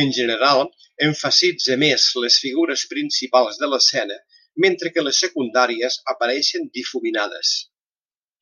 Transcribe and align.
En 0.00 0.08
general, 0.14 0.62
emfasitza 1.08 1.76
més 1.82 2.06
les 2.24 2.38
figures 2.46 2.84
principals 2.94 3.62
de 3.62 3.70
l'escena, 3.76 4.18
mentre 4.68 4.94
que 4.96 5.06
les 5.08 5.24
secundàries 5.26 6.00
apareixen 6.16 6.70
difuminades. 6.82 7.58